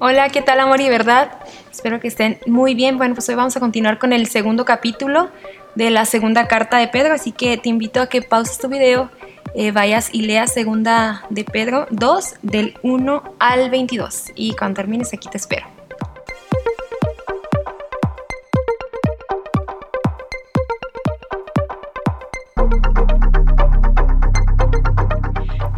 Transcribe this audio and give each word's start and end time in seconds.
Hola, 0.00 0.28
¿qué 0.28 0.42
tal 0.42 0.58
amor 0.58 0.80
y 0.80 0.88
verdad? 0.88 1.38
Espero 1.70 2.00
que 2.00 2.08
estén 2.08 2.38
muy 2.46 2.74
bien. 2.74 2.98
Bueno, 2.98 3.14
pues 3.14 3.28
hoy 3.28 3.36
vamos 3.36 3.56
a 3.56 3.60
continuar 3.60 3.98
con 4.00 4.12
el 4.12 4.26
segundo 4.26 4.64
capítulo 4.64 5.30
de 5.76 5.90
la 5.90 6.04
segunda 6.04 6.48
carta 6.48 6.78
de 6.78 6.88
Pedro, 6.88 7.14
así 7.14 7.30
que 7.30 7.56
te 7.58 7.68
invito 7.68 8.00
a 8.00 8.08
que 8.08 8.20
pauses 8.20 8.58
tu 8.58 8.68
video, 8.68 9.10
eh, 9.54 9.70
vayas 9.70 10.10
y 10.12 10.22
leas 10.22 10.52
segunda 10.52 11.24
de 11.30 11.44
Pedro 11.44 11.86
2 11.90 12.34
del 12.42 12.74
1 12.82 13.22
al 13.38 13.70
22 13.70 14.32
y 14.34 14.54
cuando 14.56 14.76
termines 14.76 15.14
aquí 15.14 15.28
te 15.28 15.38
espero. 15.38 15.73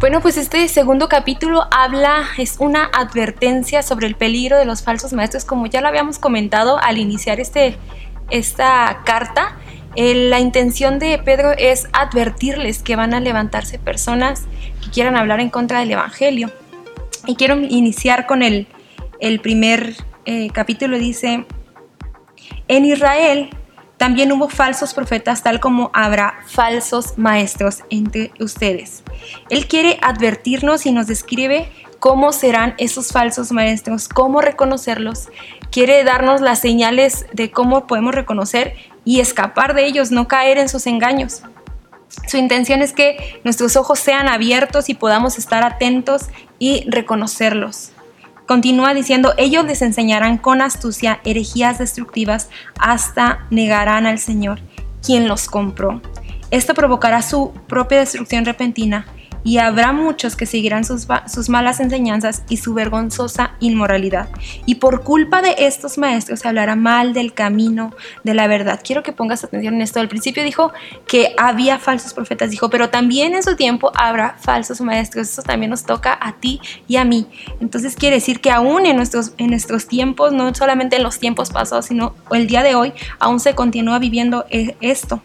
Bueno, 0.07 0.21
pues 0.21 0.37
este 0.37 0.65
segundo 0.69 1.09
capítulo 1.09 1.67
habla, 1.69 2.23
es 2.37 2.55
una 2.59 2.85
advertencia 2.93 3.83
sobre 3.83 4.07
el 4.07 4.15
peligro 4.15 4.57
de 4.57 4.63
los 4.63 4.81
falsos 4.81 5.11
maestros, 5.11 5.43
como 5.43 5.65
ya 5.65 5.81
lo 5.81 5.89
habíamos 5.89 6.17
comentado 6.17 6.79
al 6.81 6.97
iniciar 6.97 7.41
este, 7.41 7.75
esta 8.29 9.01
carta. 9.03 9.57
la 9.97 10.39
intención 10.39 10.97
de 10.97 11.17
Pedro 11.17 11.51
es 11.51 11.89
advertirles 11.91 12.83
que 12.83 12.95
van 12.95 13.13
a 13.13 13.19
levantarse 13.19 13.79
personas 13.79 14.45
que 14.81 14.91
quieran 14.91 15.17
hablar 15.17 15.41
en 15.41 15.49
contra 15.49 15.81
del 15.81 15.91
Evangelio. 15.91 16.53
Y 17.25 17.35
quiero 17.35 17.59
iniciar 17.59 18.27
con 18.27 18.43
el, 18.43 18.67
el 19.19 19.41
primer 19.41 19.93
eh, 20.23 20.51
capítulo, 20.53 20.97
dice, 20.97 21.45
en 22.69 22.85
Israel 22.85 23.49
también 23.97 24.31
hubo 24.31 24.47
falsos 24.47 24.93
profetas, 24.93 25.43
tal 25.43 25.59
como 25.59 25.91
habrá 25.93 26.35
falsos 26.45 27.17
maestros 27.17 27.83
entre 27.89 28.31
ustedes. 28.39 29.03
Él 29.49 29.67
quiere 29.67 29.97
advertirnos 30.01 30.85
y 30.85 30.91
nos 30.91 31.07
describe 31.07 31.69
cómo 31.99 32.31
serán 32.31 32.75
esos 32.77 33.11
falsos 33.11 33.51
maestros, 33.51 34.07
cómo 34.07 34.41
reconocerlos. 34.41 35.29
Quiere 35.71 36.03
darnos 36.03 36.41
las 36.41 36.59
señales 36.59 37.25
de 37.33 37.51
cómo 37.51 37.87
podemos 37.87 38.13
reconocer 38.13 38.75
y 39.03 39.19
escapar 39.19 39.73
de 39.73 39.85
ellos, 39.85 40.11
no 40.11 40.27
caer 40.27 40.57
en 40.57 40.69
sus 40.69 40.87
engaños. 40.87 41.41
Su 42.27 42.37
intención 42.37 42.81
es 42.81 42.93
que 42.93 43.39
nuestros 43.43 43.75
ojos 43.75 43.99
sean 43.99 44.27
abiertos 44.27 44.89
y 44.89 44.93
podamos 44.93 45.37
estar 45.37 45.63
atentos 45.63 46.27
y 46.59 46.89
reconocerlos. 46.89 47.91
Continúa 48.47 48.93
diciendo, 48.93 49.33
ellos 49.37 49.65
les 49.65 49.81
enseñarán 49.81 50.37
con 50.37 50.61
astucia 50.61 51.19
herejías 51.25 51.79
destructivas 51.79 52.49
hasta 52.79 53.45
negarán 53.49 54.05
al 54.05 54.19
Señor, 54.19 54.59
quien 55.05 55.27
los 55.27 55.47
compró. 55.47 56.01
Esto 56.49 56.73
provocará 56.73 57.21
su 57.21 57.51
propia 57.67 57.99
destrucción 57.99 58.45
repentina 58.45 59.05
y 59.47 59.59
habrá 59.59 59.93
muchos 59.93 60.35
que 60.35 60.45
seguirán 60.45 60.83
sus, 60.83 61.07
malas 61.49 61.79
enseñanzas 61.79 62.43
y 62.49 62.57
su 62.57 62.73
vergonzosa 62.73 63.51
inmoralidad. 63.61 64.27
Y 64.65 64.75
por 64.75 65.03
culpa 65.03 65.41
de 65.41 65.55
estos 65.59 65.97
maestros 65.97 66.41
se 66.41 66.47
hablará 66.49 66.75
mal 66.75 67.13
del 67.13 67.33
camino 67.33 67.93
de 68.25 68.33
la 68.33 68.47
verdad. 68.47 68.81
Quiero 68.83 69.03
que 69.03 69.13
pongas 69.13 69.45
atención 69.45 69.75
en 69.75 69.81
esto. 69.81 70.01
Al 70.01 70.09
principio 70.09 70.43
dijo 70.43 70.73
que 71.07 71.33
había 71.37 71.79
falsos 71.79 72.13
profetas, 72.13 72.51
dijo, 72.51 72.69
pero 72.69 72.89
también 72.89 73.35
en 73.35 73.43
su 73.43 73.55
tiempo 73.55 73.91
habrá 73.95 74.35
falsos 74.37 74.81
maestros. 74.81 75.29
Eso 75.29 75.43
también 75.43 75.69
nos 75.69 75.85
toca 75.85 76.17
a 76.19 76.33
ti 76.33 76.59
y 76.87 76.97
a 76.97 77.05
mí. 77.05 77.27
Entonces 77.61 77.95
quiere 77.95 78.17
decir 78.17 78.41
que 78.41 78.51
aún 78.51 78.85
en 78.85 78.97
nuestros, 78.97 79.31
en 79.37 79.51
nuestros 79.51 79.87
tiempos, 79.87 80.33
no 80.33 80.53
solamente 80.55 80.97
en 80.97 81.03
los 81.03 81.19
tiempos 81.19 81.51
pasados, 81.51 81.85
sino 81.85 82.15
el 82.31 82.47
día 82.47 82.63
de 82.63 82.75
hoy, 82.75 82.91
aún 83.19 83.39
se 83.39 83.55
continúa 83.55 83.99
viviendo 83.99 84.45
eh, 84.49 84.75
esto. 84.81 85.21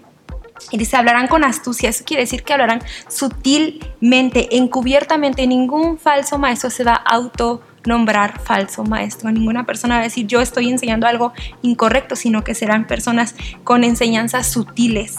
Y 0.71 0.79
dice, 0.79 0.97
hablarán 0.97 1.29
con 1.29 1.45
astucia. 1.45 1.91
Eso 1.91 2.05
quiere 2.05 2.23
decir 2.23 2.43
que 2.43 2.53
hablarán 2.53 2.83
sutilmente, 3.09 4.57
encubiertamente. 4.57 5.47
Ningún 5.47 5.99
falso 5.99 6.39
maestro 6.39 6.71
se 6.71 6.84
va 6.84 6.95
a 6.95 7.15
autonombrar 7.15 8.41
falso 8.41 8.84
maestro. 8.84 9.31
Ninguna 9.31 9.67
persona 9.67 9.97
va 9.97 10.01
a 10.01 10.05
decir, 10.05 10.27
yo 10.27 10.41
estoy 10.41 10.71
enseñando 10.71 11.06
algo 11.06 11.33
incorrecto, 11.62 12.17
sino 12.17 12.45
que 12.45 12.55
serán 12.55 12.87
personas 12.87 13.34
con 13.65 13.84
enseñanzas 13.84 14.51
sutiles. 14.51 15.19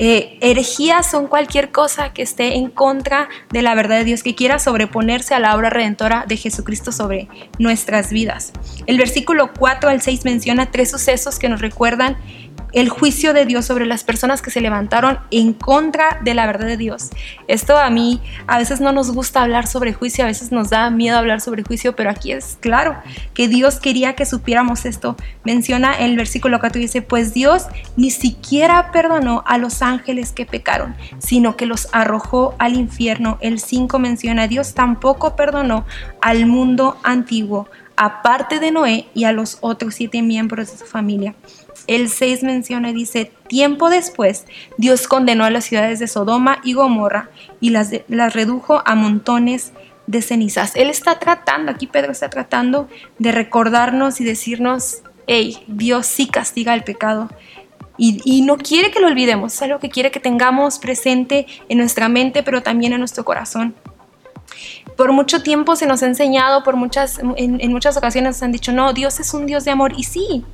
Eh, 0.00 0.38
herejías 0.40 1.10
son 1.10 1.26
cualquier 1.26 1.72
cosa 1.72 2.12
que 2.12 2.22
esté 2.22 2.54
en 2.54 2.70
contra 2.70 3.28
de 3.50 3.62
la 3.62 3.74
verdad 3.74 3.98
de 3.98 4.04
Dios, 4.04 4.22
que 4.22 4.36
quiera 4.36 4.60
sobreponerse 4.60 5.34
a 5.34 5.40
la 5.40 5.56
obra 5.56 5.70
redentora 5.70 6.24
de 6.28 6.36
Jesucristo 6.36 6.92
sobre 6.92 7.28
nuestras 7.58 8.12
vidas. 8.12 8.52
El 8.86 8.96
versículo 8.96 9.52
4 9.58 9.90
al 9.90 10.00
6 10.00 10.24
menciona 10.24 10.70
tres 10.70 10.92
sucesos 10.92 11.40
que 11.40 11.48
nos 11.48 11.60
recuerdan 11.60 12.16
el 12.72 12.88
juicio 12.88 13.32
de 13.32 13.46
Dios 13.46 13.64
sobre 13.64 13.86
las 13.86 14.04
personas 14.04 14.42
que 14.42 14.50
se 14.50 14.60
levantaron 14.60 15.18
en 15.30 15.52
contra 15.52 16.20
de 16.22 16.34
la 16.34 16.46
verdad 16.46 16.66
de 16.66 16.76
Dios. 16.76 17.10
Esto 17.46 17.78
a 17.78 17.90
mí 17.90 18.20
a 18.46 18.58
veces 18.58 18.80
no 18.80 18.92
nos 18.92 19.10
gusta 19.12 19.42
hablar 19.42 19.66
sobre 19.66 19.92
juicio, 19.92 20.24
a 20.24 20.26
veces 20.26 20.52
nos 20.52 20.70
da 20.70 20.90
miedo 20.90 21.18
hablar 21.18 21.40
sobre 21.40 21.62
juicio, 21.62 21.96
pero 21.96 22.10
aquí 22.10 22.32
es 22.32 22.58
claro 22.60 22.96
que 23.34 23.48
Dios 23.48 23.80
quería 23.80 24.14
que 24.14 24.26
supiéramos 24.26 24.84
esto. 24.84 25.16
Menciona 25.44 25.92
el 25.92 26.16
versículo 26.16 26.60
4 26.60 26.80
dice, 26.80 27.02
pues 27.02 27.34
Dios 27.34 27.66
ni 27.96 28.10
siquiera 28.10 28.92
perdonó 28.92 29.42
a 29.46 29.58
los 29.58 29.82
ángeles 29.82 30.32
que 30.32 30.46
pecaron, 30.46 30.94
sino 31.18 31.56
que 31.56 31.66
los 31.66 31.88
arrojó 31.92 32.54
al 32.58 32.74
infierno. 32.74 33.38
El 33.40 33.60
5 33.60 33.98
menciona, 33.98 34.46
Dios 34.46 34.74
tampoco 34.74 35.36
perdonó 35.36 35.86
al 36.20 36.46
mundo 36.46 36.98
antiguo, 37.02 37.68
aparte 37.98 38.60
de 38.60 38.70
Noé 38.70 39.08
y 39.12 39.24
a 39.24 39.32
los 39.32 39.58
otros 39.60 39.96
siete 39.96 40.22
miembros 40.22 40.70
de 40.70 40.78
su 40.78 40.86
familia. 40.86 41.34
El 41.88 42.08
6 42.08 42.44
menciona 42.44 42.90
y 42.90 42.94
dice, 42.94 43.32
tiempo 43.48 43.90
después, 43.90 44.46
Dios 44.76 45.08
condenó 45.08 45.44
a 45.44 45.50
las 45.50 45.64
ciudades 45.64 45.98
de 45.98 46.06
Sodoma 46.06 46.60
y 46.62 46.74
Gomorra 46.74 47.30
y 47.60 47.70
las, 47.70 47.90
las 48.08 48.34
redujo 48.34 48.82
a 48.84 48.94
montones 48.94 49.72
de 50.06 50.22
cenizas. 50.22 50.76
Él 50.76 50.90
está 50.90 51.18
tratando, 51.18 51.72
aquí 51.72 51.86
Pedro 51.86 52.12
está 52.12 52.30
tratando 52.30 52.88
de 53.18 53.32
recordarnos 53.32 54.20
y 54.20 54.24
decirnos, 54.24 55.02
hey, 55.26 55.58
Dios 55.66 56.06
sí 56.06 56.28
castiga 56.28 56.74
el 56.74 56.84
pecado. 56.84 57.28
Y, 57.96 58.20
y, 58.24 58.42
no 58.42 58.58
quiere 58.58 58.92
que 58.92 59.00
lo 59.00 59.08
olvidemos, 59.08 59.54
es 59.54 59.62
algo 59.62 59.80
que 59.80 59.88
quiere 59.88 60.12
que 60.12 60.20
tengamos 60.20 60.78
presente 60.78 61.46
en 61.68 61.78
nuestra 61.78 62.08
mente, 62.08 62.44
pero 62.44 62.62
también 62.62 62.92
en 62.92 63.00
nuestro 63.00 63.24
corazón. 63.24 63.74
Por 64.98 65.12
mucho 65.12 65.44
tiempo 65.44 65.76
se 65.76 65.86
nos 65.86 66.02
ha 66.02 66.06
enseñado, 66.06 66.64
por 66.64 66.74
muchas, 66.74 67.20
en, 67.36 67.70
muchas 67.70 67.96
ocasiones 67.96 68.34
nos 68.34 68.42
han 68.42 68.50
dicho, 68.50 68.72
no, 68.72 68.92
Dios 68.92 69.20
es 69.20 69.32
un 69.32 69.46
Dios 69.46 69.64
de 69.64 69.70
amor. 69.70 69.92
Y 69.96 70.02
sí, 70.02 70.44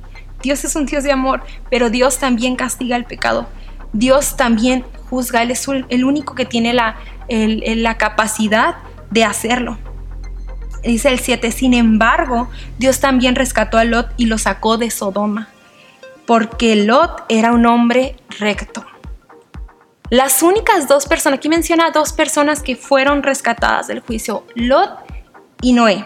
Dios 0.43 0.63
es 0.63 0.75
un 0.75 0.85
Dios 0.85 1.03
de 1.03 1.11
amor, 1.11 1.41
pero 1.71 1.89
Dios 1.89 2.19
también 2.19 2.55
castiga 2.55 2.95
el 2.95 3.05
pecado. 3.05 3.47
Dios 3.91 4.37
también 4.37 4.85
juzga, 5.09 5.41
Él 5.41 5.49
es 5.49 5.67
el 5.89 6.05
único 6.05 6.35
que 6.35 6.45
tiene 6.45 6.75
la, 6.75 6.95
la 7.27 7.97
capacidad 7.97 8.75
de 9.09 9.23
hacerlo. 9.23 9.79
Dice 10.83 11.09
el 11.09 11.17
7, 11.17 11.51
sin 11.51 11.73
embargo, 11.73 12.47
Dios 12.77 12.99
también 12.99 13.33
rescató 13.33 13.79
a 13.79 13.83
Lot 13.83 14.11
y 14.15 14.27
lo 14.27 14.37
sacó 14.37 14.77
de 14.77 14.91
Sodoma, 14.91 15.49
porque 16.27 16.75
Lot 16.75 17.25
era 17.29 17.51
un 17.51 17.65
hombre 17.65 18.15
recto. 18.37 18.85
Las 20.09 20.43
únicas 20.43 20.87
dos 20.87 21.07
personas, 21.07 21.39
aquí 21.39 21.49
menciona 21.49 21.89
dos 21.89 22.13
personas 22.13 22.61
que 22.61 22.75
fueron 22.75 23.23
rescatadas 23.23 23.87
del 23.87 24.01
juicio, 24.01 24.45
Lot 24.53 24.91
y 25.61 25.73
Noé. 25.73 26.05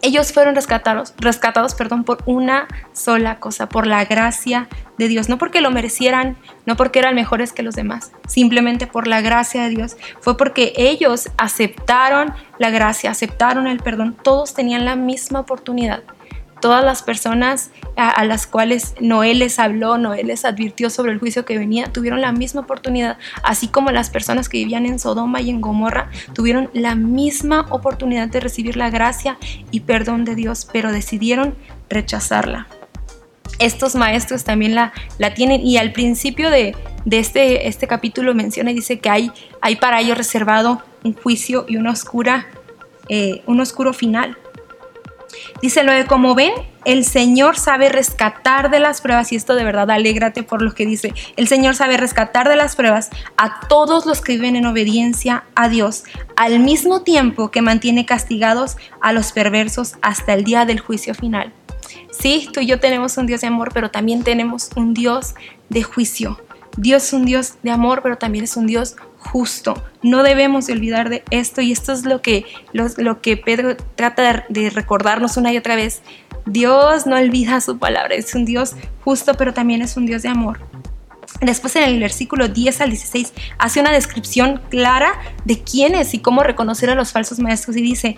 Ellos 0.00 0.32
fueron 0.32 0.54
rescatados, 0.54 1.12
rescatados 1.18 1.74
perdón, 1.74 2.04
por 2.04 2.22
una 2.24 2.66
sola 2.92 3.38
cosa, 3.38 3.68
por 3.68 3.86
la 3.86 4.04
gracia 4.06 4.68
de 4.96 5.08
Dios, 5.08 5.28
no 5.28 5.36
porque 5.36 5.60
lo 5.60 5.70
merecieran, 5.70 6.36
no 6.64 6.76
porque 6.76 7.00
eran 7.00 7.14
mejores 7.14 7.52
que 7.52 7.62
los 7.62 7.74
demás, 7.74 8.12
simplemente 8.26 8.86
por 8.86 9.06
la 9.06 9.20
gracia 9.20 9.64
de 9.64 9.68
Dios. 9.68 9.96
Fue 10.20 10.38
porque 10.38 10.72
ellos 10.76 11.28
aceptaron 11.36 12.32
la 12.58 12.70
gracia, 12.70 13.10
aceptaron 13.10 13.66
el 13.66 13.80
perdón, 13.80 14.16
todos 14.22 14.54
tenían 14.54 14.86
la 14.86 14.96
misma 14.96 15.40
oportunidad 15.40 16.02
todas 16.62 16.82
las 16.82 17.02
personas 17.02 17.70
a, 17.96 18.24
las 18.24 18.46
cuales 18.46 18.94
Noé 19.00 19.34
les 19.34 19.58
habló, 19.58 19.98
Noé 19.98 20.24
les 20.24 20.46
advirtió 20.46 20.88
sobre 20.88 21.12
el 21.12 21.18
juicio 21.18 21.44
que 21.44 21.58
venía, 21.58 21.92
tuvieron 21.92 22.22
la 22.22 22.32
misma 22.32 22.62
oportunidad, 22.62 23.18
así 23.42 23.68
como 23.68 23.90
las 23.90 24.08
personas 24.08 24.48
que 24.48 24.58
vivían 24.58 24.86
en 24.86 24.98
Sodoma 24.98 25.42
y 25.42 25.50
en 25.50 25.60
Gomorra 25.60 26.08
tuvieron 26.32 26.70
la 26.72 26.94
misma 26.94 27.66
oportunidad 27.68 28.28
de 28.28 28.40
recibir 28.40 28.76
la 28.76 28.88
gracia 28.88 29.36
y 29.70 29.80
perdón 29.80 30.24
de 30.24 30.36
Dios, 30.36 30.66
pero 30.72 30.92
decidieron 30.92 31.54
rechazarla. 31.90 32.68
Estos 33.58 33.94
maestros 33.94 34.44
también 34.44 34.74
la, 34.74 34.92
la 35.18 35.34
tienen 35.34 35.60
y 35.60 35.76
al 35.76 35.92
principio 35.92 36.48
de, 36.48 36.74
este, 37.10 37.68
este 37.68 37.86
capítulo 37.86 38.34
menciona 38.34 38.70
y 38.70 38.74
dice 38.74 39.00
que 39.00 39.10
hay, 39.10 39.32
hay 39.60 39.76
para 39.76 40.00
ellos 40.00 40.16
reservado 40.16 40.82
un 41.02 41.14
juicio 41.14 41.66
y 41.68 41.76
una 41.76 41.90
oscura, 41.90 42.46
eh, 43.08 43.42
un 43.46 43.60
oscuro 43.60 43.92
final. 43.92 44.38
Dice 45.60 45.84
lo 45.84 45.92
de 45.92 46.06
como 46.06 46.34
ven, 46.34 46.52
el 46.84 47.04
Señor 47.04 47.56
sabe 47.56 47.88
rescatar 47.88 48.70
de 48.70 48.80
las 48.80 49.00
pruebas, 49.00 49.32
y 49.32 49.36
esto 49.36 49.54
de 49.54 49.64
verdad 49.64 49.90
alégrate 49.90 50.42
por 50.42 50.62
lo 50.62 50.74
que 50.74 50.86
dice, 50.86 51.14
el 51.36 51.48
Señor 51.48 51.74
sabe 51.74 51.96
rescatar 51.96 52.48
de 52.48 52.56
las 52.56 52.76
pruebas 52.76 53.10
a 53.36 53.60
todos 53.68 54.06
los 54.06 54.20
que 54.20 54.32
viven 54.32 54.56
en 54.56 54.66
obediencia 54.66 55.44
a 55.54 55.68
Dios, 55.68 56.04
al 56.36 56.58
mismo 56.58 57.02
tiempo 57.02 57.50
que 57.50 57.62
mantiene 57.62 58.06
castigados 58.06 58.76
a 59.00 59.12
los 59.12 59.32
perversos 59.32 59.94
hasta 60.02 60.34
el 60.34 60.44
día 60.44 60.64
del 60.64 60.80
juicio 60.80 61.14
final. 61.14 61.52
Sí, 62.10 62.48
tú 62.52 62.60
y 62.60 62.66
yo 62.66 62.80
tenemos 62.80 63.16
un 63.16 63.26
Dios 63.26 63.40
de 63.40 63.46
amor, 63.46 63.70
pero 63.72 63.90
también 63.90 64.22
tenemos 64.22 64.70
un 64.76 64.94
Dios 64.94 65.34
de 65.68 65.82
juicio. 65.82 66.40
Dios 66.76 67.04
es 67.04 67.12
un 67.12 67.24
Dios 67.24 67.54
de 67.62 67.70
amor, 67.70 68.00
pero 68.02 68.16
también 68.16 68.44
es 68.44 68.56
un 68.56 68.66
Dios 68.66 68.96
justo. 69.22 69.82
No 70.02 70.22
debemos 70.22 70.66
de 70.66 70.74
olvidar 70.74 71.08
de 71.08 71.22
esto 71.30 71.60
y 71.60 71.72
esto 71.72 71.92
es 71.92 72.04
lo 72.04 72.22
que, 72.22 72.44
lo, 72.72 73.20
que 73.20 73.36
Pedro 73.36 73.76
trata 73.94 74.46
de 74.48 74.70
recordarnos 74.70 75.36
una 75.36 75.52
y 75.52 75.56
otra 75.56 75.76
vez. 75.76 76.02
Dios 76.44 77.06
no 77.06 77.16
olvida 77.16 77.60
su 77.60 77.78
palabra, 77.78 78.14
es 78.14 78.34
un 78.34 78.44
Dios 78.44 78.74
justo, 79.04 79.34
pero 79.34 79.54
también 79.54 79.80
es 79.82 79.96
un 79.96 80.06
Dios 80.06 80.22
de 80.22 80.28
amor. 80.28 80.58
Después 81.40 81.74
en 81.76 81.84
el 81.84 81.98
versículo 81.98 82.48
10 82.48 82.80
al 82.82 82.90
16 82.90 83.32
hace 83.58 83.80
una 83.80 83.90
descripción 83.90 84.60
clara 84.68 85.14
de 85.44 85.60
quiénes 85.60 86.14
y 86.14 86.18
cómo 86.18 86.42
reconocer 86.42 86.90
a 86.90 86.94
los 86.94 87.10
falsos 87.10 87.38
maestros 87.38 87.76
y 87.76 87.82
dice, 87.82 88.16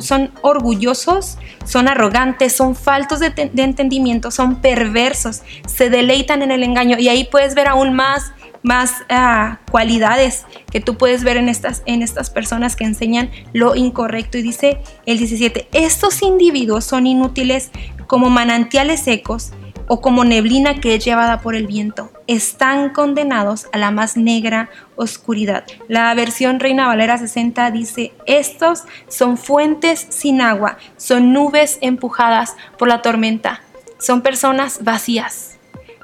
son 0.00 0.30
orgullosos, 0.42 1.38
son 1.64 1.88
arrogantes, 1.88 2.54
son 2.54 2.74
faltos 2.74 3.20
de, 3.20 3.32
entendimiento, 3.56 4.30
son 4.30 4.56
perversos, 4.56 5.42
se 5.66 5.90
deleitan 5.90 6.42
en 6.42 6.50
el 6.50 6.62
engaño 6.62 6.98
y 6.98 7.08
ahí 7.08 7.24
puedes 7.24 7.54
ver 7.54 7.68
aún 7.68 7.94
más 7.94 8.32
más 8.62 9.04
ah, 9.08 9.58
cualidades 9.70 10.46
que 10.70 10.80
tú 10.80 10.96
puedes 10.96 11.24
ver 11.24 11.36
en 11.36 11.48
estas, 11.48 11.82
en 11.86 12.02
estas 12.02 12.30
personas 12.30 12.76
que 12.76 12.84
enseñan 12.84 13.30
lo 13.52 13.74
incorrecto. 13.74 14.38
Y 14.38 14.42
dice 14.42 14.80
el 15.06 15.18
17, 15.18 15.68
estos 15.72 16.22
individuos 16.22 16.84
son 16.84 17.06
inútiles 17.06 17.70
como 18.06 18.30
manantiales 18.30 19.00
secos 19.00 19.52
o 19.92 20.00
como 20.00 20.24
neblina 20.24 20.78
que 20.78 20.94
es 20.94 21.04
llevada 21.04 21.40
por 21.40 21.56
el 21.56 21.66
viento. 21.66 22.12
Están 22.28 22.90
condenados 22.90 23.66
a 23.72 23.78
la 23.78 23.90
más 23.90 24.16
negra 24.16 24.70
oscuridad. 24.94 25.64
La 25.88 26.14
versión 26.14 26.60
Reina 26.60 26.86
Valera 26.86 27.18
60 27.18 27.72
dice, 27.72 28.12
estos 28.26 28.84
son 29.08 29.36
fuentes 29.36 30.06
sin 30.10 30.42
agua, 30.42 30.78
son 30.96 31.32
nubes 31.32 31.78
empujadas 31.80 32.54
por 32.78 32.86
la 32.86 33.02
tormenta, 33.02 33.62
son 33.98 34.22
personas 34.22 34.84
vacías 34.84 35.49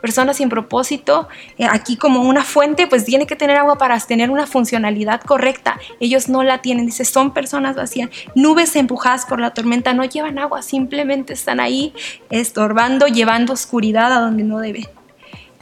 personas 0.07 0.37
sin 0.37 0.49
propósito, 0.49 1.27
eh, 1.59 1.67
aquí 1.69 1.97
como 1.97 2.21
una 2.21 2.45
fuente, 2.45 2.87
pues 2.87 3.05
tiene 3.05 3.27
que 3.27 3.35
tener 3.35 3.57
agua 3.57 3.77
para 3.77 3.99
tener 3.99 4.31
una 4.31 4.47
funcionalidad 4.47 5.21
correcta. 5.21 5.81
Ellos 5.99 6.29
no 6.29 6.45
la 6.45 6.63
tienen, 6.63 6.87
dice, 6.87 7.05
son 7.05 7.35
personas 7.35 7.75
vacías, 7.75 8.09
nubes 8.37 8.77
empujadas 8.77 9.27
por 9.27 9.41
la 9.41 9.51
tormenta, 9.51 9.95
no 9.95 10.05
llevan 10.05 10.39
agua, 10.39 10.63
simplemente 10.63 11.33
están 11.33 11.59
ahí 11.59 11.93
estorbando, 12.31 13.09
llevando 13.09 13.53
oscuridad 13.53 14.13
a 14.13 14.21
donde 14.21 14.45
no 14.45 14.61
deben. 14.61 14.87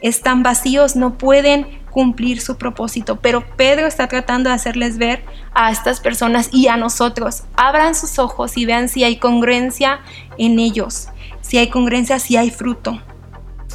Están 0.02 0.43
vacíos, 0.43 0.94
no 0.94 1.17
pueden 1.17 1.67
cumplir 1.91 2.43
su 2.43 2.58
propósito. 2.58 3.20
Pero 3.23 3.46
Pedro 3.56 3.87
está 3.87 4.08
tratando 4.08 4.50
de 4.50 4.56
hacerles 4.56 4.99
ver 4.99 5.25
a 5.55 5.70
estas 5.70 6.00
personas 6.00 6.50
y 6.52 6.69
a 6.69 6.76
nosotros. 6.76 7.44
Abran 7.56 7.94
sus 7.94 8.19
ojos 8.19 8.58
y 8.58 8.67
vean 8.67 8.91
si 8.91 9.05
hay 9.05 9.17
congruencia 9.17 10.00
en 10.37 10.58
ellos, 10.58 11.08
si 11.41 11.56
hay 11.56 11.70
congruencia, 11.70 12.19
si 12.19 12.37
hay 12.37 12.50
fruto 12.50 13.00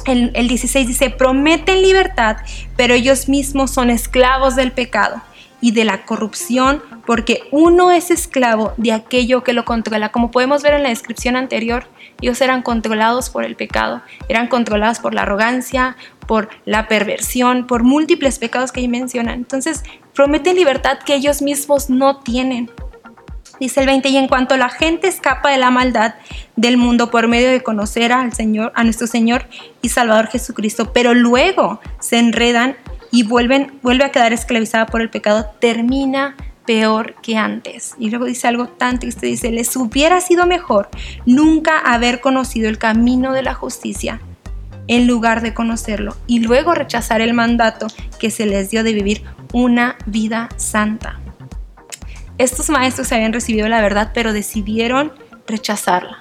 el, 0.06 0.48
16 0.48 0.86
dice, 0.86 1.10
prometen 1.10 1.82
libertad, 1.82 2.38
pero 2.76 2.94
ellos 2.94 3.28
mismos 3.28 3.70
son 3.70 3.90
esclavos 3.90 4.56
del 4.56 4.72
pecado 4.72 5.22
y 5.60 5.72
de 5.72 5.84
la 5.84 6.04
corrupción, 6.04 6.82
porque 7.06 7.42
uno 7.50 7.90
es 7.90 8.10
esclavo 8.10 8.72
de 8.76 8.92
aquello 8.92 9.42
que 9.42 9.52
lo 9.52 9.64
controla. 9.64 10.10
Como 10.10 10.30
podemos 10.30 10.62
ver 10.62 10.74
en 10.74 10.82
la 10.82 10.88
descripción 10.88 11.36
anterior, 11.36 11.84
ellos 12.20 12.40
eran 12.40 12.62
controlados 12.62 13.30
por 13.30 13.44
el 13.44 13.56
pecado, 13.56 14.02
eran 14.28 14.48
controlados 14.48 15.00
por 15.00 15.12
la 15.12 15.22
arrogancia, 15.22 15.96
por 16.26 16.48
la 16.64 16.88
perversión, 16.88 17.66
por 17.66 17.82
múltiples 17.82 18.38
pecados 18.38 18.72
que 18.72 18.80
ahí 18.80 18.88
mencionan. 18.88 19.34
Entonces, 19.34 19.82
prometen 20.14 20.56
libertad 20.56 20.98
que 21.04 21.14
ellos 21.14 21.42
mismos 21.42 21.90
no 21.90 22.20
tienen. 22.20 22.70
Dice 23.60 23.80
el 23.80 23.86
20, 23.86 24.08
y 24.08 24.16
en 24.16 24.26
cuanto 24.26 24.56
la 24.56 24.70
gente 24.70 25.06
escapa 25.06 25.50
de 25.50 25.58
la 25.58 25.70
maldad 25.70 26.14
del 26.56 26.78
mundo 26.78 27.10
por 27.10 27.28
medio 27.28 27.50
de 27.50 27.62
conocer 27.62 28.10
al 28.10 28.32
Señor, 28.32 28.72
a 28.74 28.84
nuestro 28.84 29.06
Señor 29.06 29.44
y 29.82 29.90
Salvador 29.90 30.28
Jesucristo, 30.28 30.94
pero 30.94 31.12
luego 31.12 31.78
se 32.00 32.18
enredan 32.18 32.76
y 33.12 33.24
vuelven, 33.24 33.78
vuelve 33.82 34.04
a 34.04 34.12
quedar 34.12 34.32
esclavizada 34.32 34.86
por 34.86 35.02
el 35.02 35.10
pecado, 35.10 35.46
termina 35.60 36.36
peor 36.64 37.16
que 37.22 37.36
antes. 37.36 37.96
Y 37.98 38.08
luego 38.08 38.24
dice 38.24 38.48
algo 38.48 38.68
tan 38.68 38.98
triste, 38.98 39.26
dice, 39.26 39.50
les 39.50 39.76
hubiera 39.76 40.22
sido 40.22 40.46
mejor 40.46 40.88
nunca 41.26 41.78
haber 41.78 42.20
conocido 42.20 42.68
el 42.68 42.78
camino 42.78 43.34
de 43.34 43.42
la 43.42 43.52
justicia 43.52 44.20
en 44.86 45.06
lugar 45.06 45.42
de 45.42 45.52
conocerlo 45.52 46.16
y 46.26 46.40
luego 46.40 46.74
rechazar 46.74 47.20
el 47.20 47.34
mandato 47.34 47.88
que 48.18 48.30
se 48.30 48.46
les 48.46 48.70
dio 48.70 48.82
de 48.84 48.94
vivir 48.94 49.22
una 49.52 49.96
vida 50.06 50.48
santa. 50.56 51.20
Estos 52.40 52.70
maestros 52.70 53.12
habían 53.12 53.34
recibido 53.34 53.68
la 53.68 53.82
verdad, 53.82 54.12
pero 54.14 54.32
decidieron 54.32 55.12
rechazarla. 55.46 56.20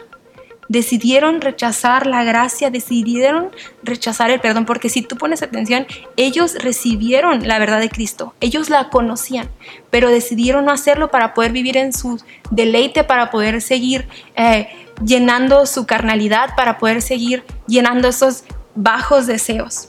Decidieron 0.68 1.40
rechazar 1.40 2.08
la 2.08 2.26
gracia, 2.26 2.70
decidieron 2.70 3.52
rechazar 3.84 4.30
el 4.30 4.42
perdón, 4.42 4.66
porque 4.66 4.90
si 4.90 5.02
tú 5.02 5.16
pones 5.16 5.44
atención, 5.44 5.88
ellos 6.18 6.56
recibieron 6.62 7.48
la 7.48 7.58
verdad 7.58 7.80
de 7.80 7.88
Cristo, 7.88 8.34
ellos 8.42 8.70
la 8.70 8.90
conocían, 8.90 9.50
pero 9.92 10.10
decidieron 10.10 10.66
no 10.66 10.74
hacerlo 10.74 11.10
para 11.10 11.34
poder 11.34 11.54
vivir 11.54 11.78
en 11.78 11.94
su 11.94 12.22
deleite, 12.52 13.06
para 13.06 13.32
poder 13.32 13.62
seguir 13.62 14.06
eh, 14.36 14.68
llenando 15.02 15.66
su 15.66 15.86
carnalidad, 15.86 16.50
para 16.58 16.80
poder 16.80 17.02
seguir 17.02 17.46
llenando 17.66 18.10
esos 18.10 18.44
bajos 18.76 19.26
deseos. 19.26 19.88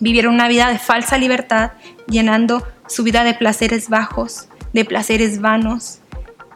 Vivieron 0.00 0.34
una 0.34 0.48
vida 0.48 0.68
de 0.68 0.78
falsa 0.78 1.16
libertad, 1.16 1.70
llenando 2.06 2.62
su 2.86 3.04
vida 3.04 3.24
de 3.24 3.32
placeres 3.32 3.88
bajos, 3.88 4.48
de 4.74 4.84
placeres 4.84 5.40
vanos, 5.40 6.00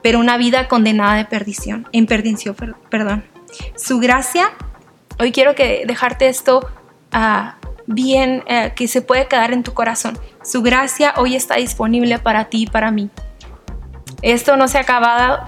pero 0.03 0.19
una 0.19 0.37
vida 0.37 0.69
condenada 0.69 1.15
de 1.15 1.25
perdición, 1.25 1.88
en 1.93 2.06
perdición, 2.06 2.55
perdón. 2.91 3.25
Su 3.76 3.99
gracia, 3.99 4.50
hoy 5.19 5.32
quiero 5.32 5.55
que 5.55 5.85
dejarte 5.87 6.29
esto 6.29 6.69
ah, 7.12 7.56
bien, 7.87 8.43
eh, 8.47 8.73
que 8.76 8.88
se 8.88 9.00
puede 9.00 9.26
quedar 9.29 9.53
en 9.53 9.62
tu 9.62 9.73
corazón. 9.73 10.19
Su 10.43 10.62
gracia 10.62 11.15
hoy 11.17 11.37
está 11.37 11.56
disponible 11.56 12.19
para 12.19 12.50
ti 12.50 12.65
y 12.65 12.67
para 12.67 12.91
mí. 12.91 13.09
Esto 14.21 14.56
no 14.56 14.67
se 14.67 14.79
ha 14.79 14.81
acabado, 14.81 15.38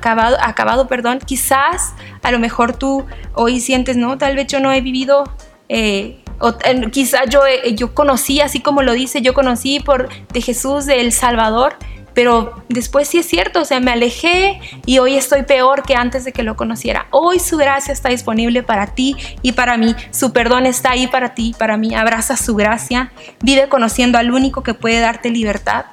acabado, 0.40 0.86
perdón. 0.86 1.18
Quizás 1.18 1.92
a 2.22 2.30
lo 2.30 2.38
mejor 2.38 2.76
tú 2.76 3.04
hoy 3.34 3.60
sientes, 3.60 3.96
no, 3.96 4.16
tal 4.16 4.36
vez 4.36 4.46
yo 4.46 4.60
no 4.60 4.72
he 4.72 4.80
vivido 4.80 5.24
eh, 5.68 6.22
o 6.40 6.54
eh, 6.64 6.90
quizás 6.90 7.22
yo, 7.28 7.40
yo 7.74 7.94
conocí, 7.94 8.40
así 8.40 8.60
como 8.60 8.82
lo 8.82 8.92
dice, 8.92 9.20
yo 9.20 9.34
conocí 9.34 9.80
por 9.80 10.08
de 10.32 10.40
Jesús, 10.40 10.86
del 10.86 11.12
Salvador, 11.12 11.76
pero 12.14 12.62
después 12.68 13.08
sí 13.08 13.18
es 13.18 13.26
cierto, 13.26 13.60
o 13.60 13.64
sea, 13.64 13.80
me 13.80 13.90
alejé 13.90 14.60
y 14.86 14.98
hoy 14.98 15.16
estoy 15.16 15.42
peor 15.42 15.82
que 15.82 15.94
antes 15.94 16.24
de 16.24 16.32
que 16.32 16.42
lo 16.42 16.56
conociera. 16.56 17.06
Hoy 17.10 17.38
su 17.38 17.56
gracia 17.56 17.92
está 17.92 18.08
disponible 18.08 18.62
para 18.62 18.88
ti 18.88 19.16
y 19.42 19.52
para 19.52 19.76
mí, 19.76 19.94
su 20.10 20.32
perdón 20.32 20.66
está 20.66 20.92
ahí 20.92 21.06
para 21.06 21.34
ti 21.34 21.50
y 21.50 21.54
para 21.54 21.76
mí. 21.76 21.94
Abraza 21.94 22.36
su 22.36 22.56
gracia, 22.56 23.12
vive 23.42 23.68
conociendo 23.68 24.18
al 24.18 24.30
único 24.30 24.62
que 24.62 24.74
puede 24.74 25.00
darte 25.00 25.30
libertad, 25.30 25.86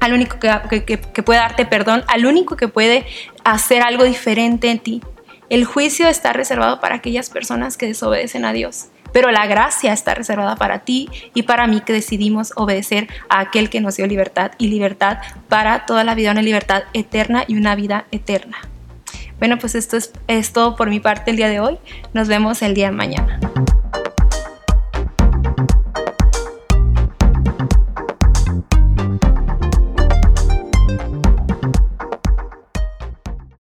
al 0.00 0.12
único 0.12 0.38
que, 0.38 0.84
que 0.84 1.22
puede 1.22 1.40
darte 1.40 1.66
perdón, 1.66 2.04
al 2.08 2.26
único 2.26 2.56
que 2.56 2.68
puede 2.68 3.06
hacer 3.44 3.82
algo 3.82 4.04
diferente 4.04 4.70
en 4.70 4.78
ti. 4.78 5.02
El 5.48 5.64
juicio 5.64 6.08
está 6.08 6.32
reservado 6.32 6.80
para 6.80 6.94
aquellas 6.94 7.28
personas 7.28 7.76
que 7.76 7.86
desobedecen 7.86 8.44
a 8.44 8.52
Dios 8.52 8.91
pero 9.12 9.30
la 9.30 9.46
gracia 9.46 9.92
está 9.92 10.14
reservada 10.14 10.56
para 10.56 10.80
ti 10.80 11.08
y 11.34 11.42
para 11.42 11.66
mí 11.66 11.80
que 11.80 11.92
decidimos 11.92 12.52
obedecer 12.56 13.08
a 13.28 13.40
aquel 13.40 13.70
que 13.70 13.80
nos 13.80 13.96
dio 13.96 14.06
libertad 14.06 14.52
y 14.58 14.68
libertad 14.68 15.18
para 15.48 15.86
toda 15.86 16.04
la 16.04 16.14
vida, 16.14 16.32
una 16.32 16.42
libertad 16.42 16.84
eterna 16.92 17.44
y 17.46 17.56
una 17.56 17.74
vida 17.74 18.06
eterna. 18.10 18.56
Bueno, 19.38 19.58
pues 19.58 19.74
esto 19.74 19.96
es, 19.96 20.12
es 20.28 20.52
todo 20.52 20.76
por 20.76 20.88
mi 20.88 21.00
parte 21.00 21.32
el 21.32 21.36
día 21.36 21.48
de 21.48 21.60
hoy. 21.60 21.78
Nos 22.12 22.28
vemos 22.28 22.62
el 22.62 22.74
día 22.74 22.86
de 22.86 22.92
mañana. 22.92 23.40